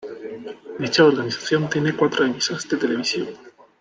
Dicha 0.79 1.05
organización 1.05 1.69
tiene 1.69 1.95
cuatro 1.95 2.25
emisoras 2.25 2.67
de 2.67 2.75
televisión. 2.77 3.27